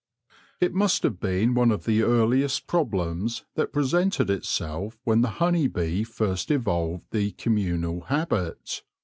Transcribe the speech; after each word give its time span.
It 0.59 0.73
must 0.73 1.03
have 1.03 1.19
been 1.19 1.53
one 1.53 1.69
of 1.69 1.85
the 1.85 2.01
earliest 2.01 2.65
problems 2.65 3.45
that 3.53 3.71
presented 3.71 4.31
itself 4.31 4.97
when 5.03 5.21
the 5.21 5.29
honey 5.37 5.67
bee 5.67 6.03
first 6.03 6.49
evolved 6.49 7.03
the 7.11 7.33
communal 7.33 8.01
habit. 8.05 8.81